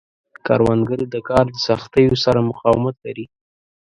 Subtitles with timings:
[0.45, 3.25] کروندګر د کار د سختیو سره مقاومت لري